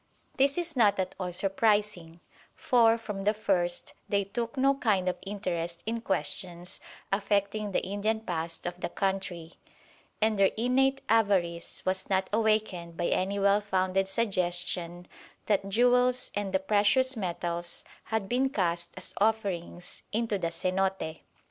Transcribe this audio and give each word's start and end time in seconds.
This 0.37 0.57
is 0.57 0.75
not 0.75 0.97
at 0.97 1.13
all 1.19 1.31
surprising, 1.31 2.21
for 2.55 2.97
from 2.97 3.21
the 3.23 3.35
first 3.35 3.93
they 4.09 4.23
took 4.23 4.57
no 4.57 4.73
kind 4.73 5.07
of 5.07 5.15
interest 5.23 5.83
in 5.85 6.01
questions 6.01 6.79
affecting 7.13 7.71
the 7.71 7.85
Indian 7.85 8.19
past 8.21 8.65
of 8.65 8.79
the 8.81 8.89
country, 8.89 9.53
and 10.19 10.39
their 10.39 10.49
innate 10.57 11.01
avarice 11.07 11.85
was 11.85 12.09
not 12.09 12.31
awakened 12.33 12.97
by 12.97 13.09
any 13.09 13.37
well 13.37 13.61
founded 13.61 14.07
suggestion 14.07 15.07
that 15.45 15.69
jewels 15.69 16.31
and 16.33 16.51
the 16.51 16.57
precious 16.59 17.15
metals 17.15 17.83
had 18.05 18.27
been 18.27 18.49
cast 18.49 18.93
as 18.97 19.13
offerings 19.21 20.01
into 20.11 20.39
the 20.39 20.49
Zenote. 20.49 21.19